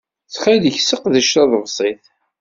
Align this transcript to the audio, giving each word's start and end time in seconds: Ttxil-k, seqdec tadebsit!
Ttxil-k, 0.27 0.75
seqdec 0.81 1.25
tadebsit! 1.31 2.01